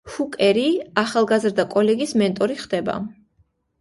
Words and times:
ჰუკერი 0.11 0.63
ახალგაზრდა 1.01 1.67
კოლეგის 1.75 2.17
მენტორი 2.23 2.59
ხდება. 2.63 2.97